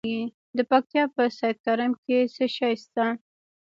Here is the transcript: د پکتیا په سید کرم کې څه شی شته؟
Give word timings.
د 0.57 0.59
پکتیا 0.71 1.03
په 1.15 1.23
سید 1.37 1.57
کرم 1.65 1.91
کې 2.03 2.17
څه 2.35 2.45
شی 2.55 2.73
شته؟ 2.83 3.05